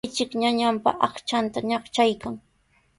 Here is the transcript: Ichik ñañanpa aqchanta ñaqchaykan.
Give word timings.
Ichik 0.07 0.31
ñañanpa 0.43 0.89
aqchanta 1.07 1.59
ñaqchaykan. 1.69 2.35